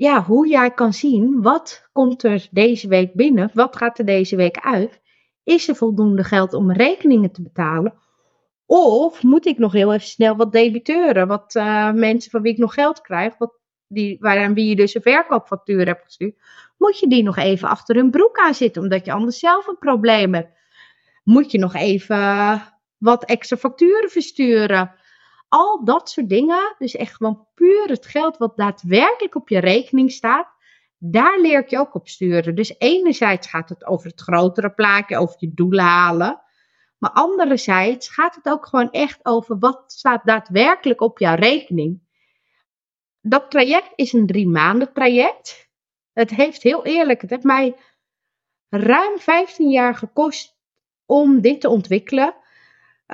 ja, 0.00 0.22
hoe 0.22 0.48
jij 0.48 0.70
kan 0.70 0.92
zien 0.92 1.42
wat 1.42 1.88
komt 1.92 2.22
er 2.22 2.48
deze 2.50 2.88
week 2.88 3.14
binnen, 3.14 3.50
wat 3.54 3.76
gaat 3.76 3.98
er 3.98 4.04
deze 4.04 4.36
week 4.36 4.58
uit. 4.58 5.00
Is 5.44 5.68
er 5.68 5.74
voldoende 5.74 6.24
geld 6.24 6.54
om 6.54 6.72
rekeningen 6.72 7.32
te 7.32 7.42
betalen? 7.42 7.94
Of 8.66 9.22
moet 9.22 9.46
ik 9.46 9.58
nog 9.58 9.72
heel 9.72 9.92
even 9.92 10.06
snel 10.06 10.36
wat 10.36 10.52
debiteuren, 10.52 11.28
wat 11.28 11.54
uh, 11.54 11.92
mensen 11.92 12.30
van 12.30 12.42
wie 12.42 12.52
ik 12.52 12.58
nog 12.58 12.74
geld 12.74 13.00
krijg, 13.00 13.38
wat 13.38 13.58
die, 13.88 14.16
waaraan 14.20 14.54
wie 14.54 14.68
je 14.68 14.76
dus 14.76 14.94
een 14.94 15.02
verkoopfactuur 15.02 15.86
hebt 15.86 16.04
gestuurd, 16.04 16.36
moet 16.78 16.98
je 16.98 17.08
die 17.08 17.22
nog 17.22 17.36
even 17.36 17.68
achter 17.68 17.96
hun 17.96 18.10
broek 18.10 18.38
aan 18.38 18.54
zitten, 18.54 18.82
omdat 18.82 19.04
je 19.04 19.12
anders 19.12 19.38
zelf 19.38 19.66
een 19.66 19.78
probleem 19.78 20.34
hebt. 20.34 20.58
Moet 21.24 21.50
je 21.50 21.58
nog 21.58 21.74
even 21.74 22.62
wat 22.98 23.24
extra 23.24 23.56
facturen 23.56 24.10
versturen? 24.10 24.99
Al 25.50 25.84
dat 25.84 26.10
soort 26.10 26.28
dingen, 26.28 26.74
dus 26.78 26.96
echt 26.96 27.16
gewoon 27.16 27.46
puur 27.54 27.88
het 27.88 28.06
geld 28.06 28.36
wat 28.36 28.56
daadwerkelijk 28.56 29.34
op 29.34 29.48
je 29.48 29.58
rekening 29.58 30.12
staat, 30.12 30.48
daar 30.98 31.40
leer 31.40 31.58
ik 31.58 31.68
je 31.68 31.78
ook 31.78 31.94
op 31.94 32.08
sturen. 32.08 32.54
Dus 32.54 32.74
enerzijds 32.78 33.48
gaat 33.48 33.68
het 33.68 33.86
over 33.86 34.10
het 34.10 34.20
grotere 34.20 34.70
plaatje, 34.70 35.18
over 35.18 35.36
je 35.38 35.54
doelen 35.54 35.84
halen. 35.84 36.40
Maar 36.98 37.10
anderzijds 37.10 38.08
gaat 38.08 38.34
het 38.34 38.48
ook 38.48 38.66
gewoon 38.66 38.90
echt 38.90 39.18
over 39.22 39.58
wat 39.58 39.92
staat 39.92 40.24
daadwerkelijk 40.24 41.00
op 41.00 41.18
jouw 41.18 41.34
rekening. 41.34 42.02
Dat 43.20 43.50
traject 43.50 43.92
is 43.94 44.12
een 44.12 44.26
drie 44.26 44.48
maanden 44.48 44.92
traject. 44.92 45.70
Het 46.12 46.30
heeft 46.30 46.62
heel 46.62 46.84
eerlijk, 46.84 47.20
het 47.20 47.30
heeft 47.30 47.44
mij 47.44 47.76
ruim 48.68 49.18
15 49.18 49.70
jaar 49.70 49.94
gekost 49.94 50.58
om 51.06 51.40
dit 51.40 51.60
te 51.60 51.68
ontwikkelen. 51.68 52.34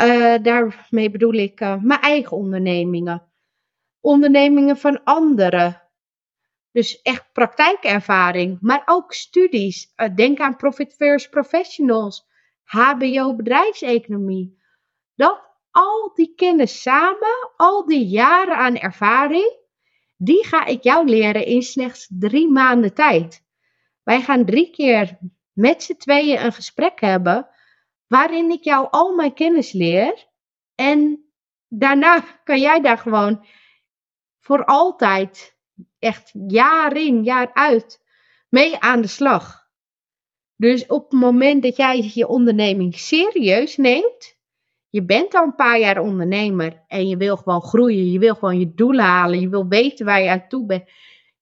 Uh, 0.01 0.43
daarmee 0.43 1.11
bedoel 1.11 1.33
ik 1.33 1.61
uh, 1.61 1.83
mijn 1.83 2.01
eigen 2.01 2.37
ondernemingen. 2.37 3.23
Ondernemingen 4.01 4.77
van 4.77 5.05
anderen. 5.05 5.83
Dus 6.73 7.03
echt 7.03 7.33
praktijkervaring, 7.33 8.59
maar 8.61 8.83
ook 8.85 9.13
studies. 9.13 9.93
Uh, 9.97 10.15
denk 10.15 10.39
aan 10.39 10.57
Profit 10.57 10.95
First 10.95 11.31
Professionals, 11.31 12.27
HBO 12.63 13.35
bedrijfseconomie. 13.35 14.59
Dat 15.15 15.41
al 15.71 16.13
die 16.15 16.35
kennis 16.35 16.83
samen, 16.83 17.51
al 17.57 17.87
die 17.87 18.07
jaren 18.07 18.57
aan 18.57 18.77
ervaring, 18.77 19.57
die 20.17 20.47
ga 20.47 20.65
ik 20.65 20.83
jou 20.83 21.09
leren 21.09 21.47
in 21.47 21.63
slechts 21.63 22.09
drie 22.11 22.49
maanden 22.51 22.95
tijd. 22.95 23.45
Wij 24.03 24.21
gaan 24.21 24.45
drie 24.45 24.71
keer 24.71 25.19
met 25.53 25.83
z'n 25.83 25.97
tweeën 25.97 26.45
een 26.45 26.53
gesprek 26.53 27.01
hebben 27.01 27.49
waarin 28.07 28.51
ik 28.51 28.65
jou 28.65 28.89
al 28.91 29.15
mijn 29.15 29.35
kennis 29.35 29.73
leer. 29.73 30.27
En 30.75 31.25
daarna 31.69 32.25
kan 32.45 32.61
jij 32.61 32.81
daar 32.81 32.99
gewoon 32.99 33.47
voor 34.41 34.65
altijd, 34.65 35.57
echt 35.99 36.31
jaar 36.49 36.97
in, 36.97 37.25
jaar 37.25 37.51
uit, 37.53 38.05
mee 38.49 38.79
aan 38.79 39.01
de 39.01 39.09
slag. 39.09 39.65
Dus 40.57 40.87
op 40.87 41.11
het 41.11 41.21
moment 41.21 41.63
dat 41.63 41.77
jij 41.77 42.11
je 42.15 42.29
onderneming 42.29 42.95
serieus 42.95 43.77
neemt, 43.77 44.37
je 44.89 45.05
bent 45.05 45.35
al 45.35 45.45
een 45.45 45.55
paar 45.55 45.79
jaar 45.79 45.99
ondernemer 45.99 46.85
en 46.87 47.09
je 47.09 47.17
wil 47.17 47.37
gewoon 47.37 47.63
groeien, 47.63 48.11
je 48.11 48.19
wil 48.19 48.35
gewoon 48.35 48.59
je 48.59 48.75
doelen 48.75 49.05
halen, 49.05 49.41
je 49.41 49.49
wil 49.49 49.69
weten 49.69 50.07
waar 50.07 50.23
je 50.23 50.31
aan 50.31 50.49
toe 50.49 50.67
bent. 50.67 50.91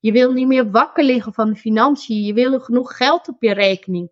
Je 0.00 0.12
wil 0.12 0.32
niet 0.32 0.46
meer 0.46 0.70
wakker 0.70 1.04
liggen 1.04 1.32
van 1.32 1.48
de 1.50 1.56
financiën, 1.56 2.22
je 2.22 2.32
wil 2.32 2.60
genoeg 2.60 2.96
geld 2.96 3.28
op 3.28 3.42
je 3.42 3.52
rekening. 3.52 4.10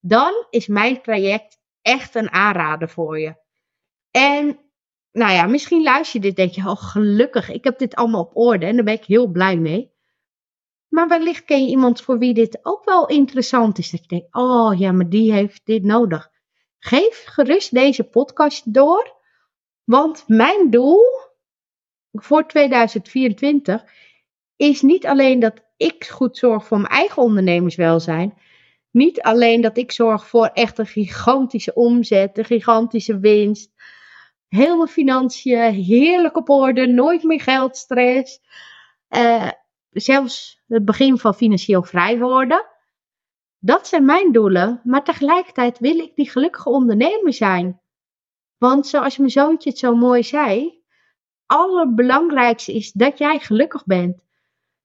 Dan 0.00 0.46
is 0.50 0.66
mijn 0.66 1.02
traject 1.02 1.59
echt 1.82 2.14
een 2.14 2.30
aanrader 2.30 2.88
voor 2.88 3.18
je. 3.18 3.34
En 4.10 4.58
nou 5.12 5.32
ja, 5.32 5.46
misschien 5.46 5.82
luister 5.82 6.20
je 6.20 6.26
dit 6.26 6.36
denk 6.36 6.52
je, 6.52 6.68
oh 6.68 6.82
gelukkig, 6.82 7.50
ik 7.50 7.64
heb 7.64 7.78
dit 7.78 7.94
allemaal 7.94 8.20
op 8.20 8.36
orde 8.36 8.66
en 8.66 8.74
daar 8.74 8.84
ben 8.84 8.94
ik 8.94 9.04
heel 9.04 9.26
blij 9.26 9.56
mee. 9.56 9.92
Maar 10.88 11.08
wellicht 11.08 11.44
ken 11.44 11.64
je 11.64 11.70
iemand 11.70 12.02
voor 12.02 12.18
wie 12.18 12.34
dit 12.34 12.58
ook 12.62 12.84
wel 12.84 13.06
interessant 13.06 13.78
is. 13.78 13.90
Dat 13.90 14.00
je 14.00 14.06
denkt, 14.06 14.34
oh 14.34 14.78
ja, 14.78 14.92
maar 14.92 15.08
die 15.08 15.32
heeft 15.32 15.60
dit 15.64 15.82
nodig. 15.82 16.30
Geef 16.78 17.24
gerust 17.26 17.74
deze 17.74 18.04
podcast 18.04 18.74
door. 18.74 19.18
Want 19.84 20.24
mijn 20.26 20.70
doel 20.70 21.00
voor 22.12 22.46
2024 22.46 23.84
is 24.56 24.82
niet 24.82 25.06
alleen 25.06 25.40
dat 25.40 25.64
ik 25.76 26.04
goed 26.04 26.38
zorg 26.38 26.66
voor 26.66 26.80
mijn 26.80 26.92
eigen 26.92 27.22
ondernemerswelzijn. 27.22 28.38
Niet 28.90 29.20
alleen 29.20 29.60
dat 29.60 29.76
ik 29.76 29.92
zorg 29.92 30.26
voor 30.26 30.46
echt 30.46 30.78
een 30.78 30.86
gigantische 30.86 31.74
omzet, 31.74 32.38
een 32.38 32.44
gigantische 32.44 33.18
winst. 33.18 33.72
Heel 34.48 34.76
mijn 34.76 34.88
financiën, 34.88 35.72
heerlijk 35.72 36.36
op 36.36 36.48
orde, 36.48 36.86
nooit 36.86 37.22
meer 37.22 37.40
geldstress. 37.40 38.40
Uh, 39.16 39.50
zelfs 39.90 40.62
het 40.66 40.84
begin 40.84 41.18
van 41.18 41.34
financieel 41.34 41.82
vrij 41.82 42.18
worden. 42.18 42.66
Dat 43.58 43.86
zijn 43.86 44.04
mijn 44.04 44.32
doelen, 44.32 44.80
maar 44.84 45.04
tegelijkertijd 45.04 45.78
wil 45.78 45.98
ik 45.98 46.14
die 46.14 46.30
gelukkige 46.30 46.68
ondernemer 46.68 47.32
zijn. 47.32 47.80
Want 48.58 48.86
zoals 48.86 49.16
mijn 49.16 49.30
zoontje 49.30 49.70
het 49.70 49.78
zo 49.78 49.94
mooi 49.94 50.22
zei, 50.22 50.82
allerbelangrijkste 51.46 52.72
is 52.72 52.92
dat 52.92 53.18
jij 53.18 53.38
gelukkig 53.38 53.84
bent. 53.84 54.24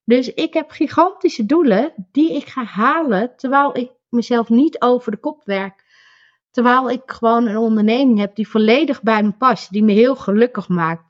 Dus 0.05 0.33
ik 0.33 0.53
heb 0.53 0.71
gigantische 0.71 1.45
doelen 1.45 1.93
die 2.11 2.33
ik 2.35 2.47
ga 2.47 2.63
halen 2.63 3.35
terwijl 3.35 3.77
ik 3.77 3.91
mezelf 4.09 4.49
niet 4.49 4.81
over 4.81 5.11
de 5.11 5.17
kop 5.17 5.41
werk. 5.45 5.83
Terwijl 6.51 6.89
ik 6.89 7.01
gewoon 7.05 7.47
een 7.47 7.57
onderneming 7.57 8.19
heb 8.19 8.35
die 8.35 8.47
volledig 8.47 9.01
bij 9.01 9.23
me 9.23 9.31
past, 9.31 9.71
die 9.71 9.83
me 9.83 9.91
heel 9.91 10.15
gelukkig 10.15 10.67
maakt. 10.67 11.03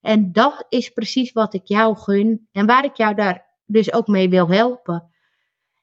En 0.00 0.32
dat 0.32 0.66
is 0.68 0.88
precies 0.88 1.32
wat 1.32 1.54
ik 1.54 1.64
jou 1.64 1.96
gun 1.96 2.48
en 2.52 2.66
waar 2.66 2.84
ik 2.84 2.96
jou 2.96 3.14
daar 3.14 3.46
dus 3.66 3.92
ook 3.92 4.06
mee 4.06 4.28
wil 4.28 4.48
helpen. 4.48 5.10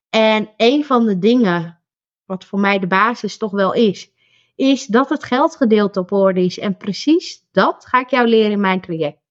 En 0.10 0.50
een 0.58 0.86
van 0.86 1.06
de 1.06 1.20
dingen, 1.20 1.80
wat 2.26 2.46
voor 2.46 2.60
mij 2.60 2.80
de 2.80 2.88
basis 2.88 3.38
toch 3.38 3.52
wel 3.52 3.74
is, 3.74 4.12
is 4.56 4.86
dat 4.86 5.10
het 5.10 5.24
geldgedeelte 5.24 6.00
op 6.00 6.12
orde 6.12 6.42
is. 6.42 6.60
En 6.60 6.78
precies 6.78 7.48
dat 7.52 7.86
ga 7.86 8.00
ik 8.00 8.10
jou 8.10 8.28
leren 8.28 8.52
in 8.52 8.60
mijn 8.60 8.82
traject. 8.82 9.22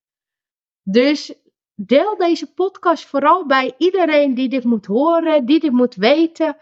Dus 0.82 1.34
deel 1.74 2.16
deze 2.16 2.52
podcast 2.52 3.06
vooral 3.06 3.46
bij 3.46 3.74
iedereen 3.78 4.34
die 4.34 4.48
dit 4.48 4.64
moet 4.64 4.86
horen, 4.86 5.46
die 5.46 5.60
dit 5.60 5.72
moet 5.72 5.94
weten. 5.94 6.56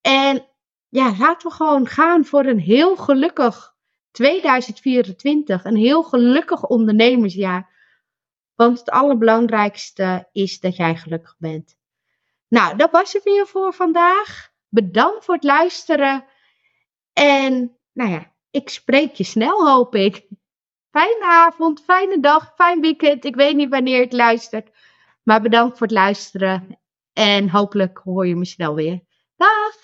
En 0.00 0.46
ja, 0.88 1.14
laten 1.18 1.48
we 1.48 1.54
gewoon 1.54 1.86
gaan 1.86 2.24
voor 2.24 2.44
een 2.44 2.58
heel 2.58 2.96
gelukkig 2.96 3.74
2024. 4.10 5.64
Een 5.64 5.76
heel 5.76 6.02
gelukkig 6.02 6.66
ondernemersjaar. 6.66 7.68
Want 8.54 8.78
het 8.78 8.90
allerbelangrijkste 8.90 10.28
is 10.32 10.60
dat 10.60 10.76
jij 10.76 10.96
gelukkig 10.96 11.36
bent. 11.38 11.76
Nou, 12.48 12.76
dat 12.76 12.90
was 12.90 13.12
het 13.12 13.22
weer 13.22 13.46
voor 13.46 13.72
vandaag. 13.72 14.52
Bedankt 14.68 15.24
voor 15.24 15.34
het 15.34 15.44
luisteren. 15.44 16.24
En 17.12 17.76
nou 17.92 18.10
ja, 18.10 18.32
ik 18.50 18.68
spreek 18.68 19.14
je 19.14 19.24
snel, 19.24 19.68
hoop 19.68 19.94
ik. 19.94 20.26
Fijne 20.90 21.24
avond, 21.24 21.82
fijne 21.84 22.20
dag, 22.20 22.52
fijn 22.54 22.80
weekend. 22.80 23.24
Ik 23.24 23.34
weet 23.34 23.56
niet 23.56 23.70
wanneer 23.70 24.00
het 24.00 24.12
luistert. 24.12 24.70
Maar 25.22 25.40
bedankt 25.40 25.78
voor 25.78 25.86
het 25.86 25.96
luisteren. 25.96 26.78
En 27.12 27.50
hopelijk 27.50 28.00
hoor 28.04 28.26
je 28.26 28.36
me 28.36 28.44
snel 28.44 28.74
weer. 28.74 29.00
Dag! 29.36 29.74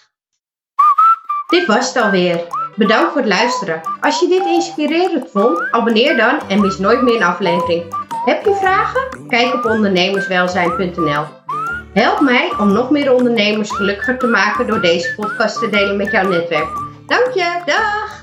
Dit 1.47 1.67
was 1.67 1.95
het 1.95 2.05
alweer. 2.05 2.47
Bedankt 2.77 3.13
voor 3.13 3.21
het 3.21 3.31
luisteren. 3.31 3.81
Als 4.01 4.21
je 4.21 4.29
dit 4.29 4.45
inspirerend 4.45 5.31
vond, 5.31 5.71
abonneer 5.71 6.17
dan 6.17 6.49
en 6.49 6.61
mis 6.61 6.79
nooit 6.79 7.03
meer 7.03 7.17
een 7.17 7.23
aflevering. 7.23 7.95
Heb 8.25 8.45
je 8.45 8.55
vragen? 8.55 9.29
Kijk 9.29 9.55
op 9.55 9.65
ondernemerswelzijn.nl. 9.65 11.25
Help 11.93 12.21
mij 12.21 12.53
om 12.59 12.73
nog 12.73 12.91
meer 12.91 13.13
ondernemers 13.13 13.71
gelukkiger 13.71 14.19
te 14.19 14.27
maken 14.27 14.67
door 14.67 14.81
deze 14.81 15.15
podcast 15.15 15.59
te 15.59 15.69
delen 15.69 15.97
met 15.97 16.11
jouw 16.11 16.29
netwerk. 16.29 16.69
Dank 17.07 17.31
je, 17.35 17.63
dag! 17.65 18.16